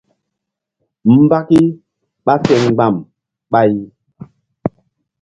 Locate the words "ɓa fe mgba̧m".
2.25-2.95